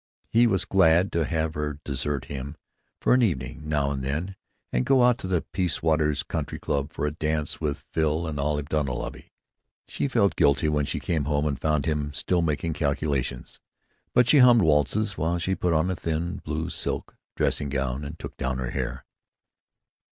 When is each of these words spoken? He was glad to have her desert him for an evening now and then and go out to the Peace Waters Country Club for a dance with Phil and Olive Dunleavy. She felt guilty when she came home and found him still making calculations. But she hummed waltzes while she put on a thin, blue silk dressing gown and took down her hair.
He 0.31 0.47
was 0.47 0.65
glad 0.65 1.11
to 1.11 1.25
have 1.25 1.53
her 1.53 1.79
desert 1.85 2.25
him 2.25 2.57
for 2.99 3.13
an 3.13 3.21
evening 3.21 3.61
now 3.69 3.91
and 3.91 4.03
then 4.03 4.35
and 4.73 4.83
go 4.83 5.03
out 5.03 5.19
to 5.19 5.27
the 5.27 5.43
Peace 5.53 5.83
Waters 5.83 6.23
Country 6.23 6.57
Club 6.57 6.91
for 6.91 7.05
a 7.05 7.11
dance 7.11 7.61
with 7.61 7.85
Phil 7.91 8.25
and 8.25 8.39
Olive 8.39 8.67
Dunleavy. 8.67 9.31
She 9.87 10.07
felt 10.07 10.35
guilty 10.35 10.67
when 10.69 10.85
she 10.85 10.99
came 10.99 11.25
home 11.25 11.45
and 11.45 11.61
found 11.61 11.85
him 11.85 12.15
still 12.15 12.41
making 12.41 12.73
calculations. 12.73 13.59
But 14.15 14.27
she 14.27 14.39
hummed 14.39 14.63
waltzes 14.63 15.19
while 15.19 15.37
she 15.37 15.53
put 15.53 15.71
on 15.71 15.91
a 15.91 15.95
thin, 15.95 16.37
blue 16.37 16.71
silk 16.71 17.15
dressing 17.35 17.69
gown 17.69 18.03
and 18.03 18.17
took 18.17 18.35
down 18.37 18.57
her 18.57 18.71
hair. 18.71 19.05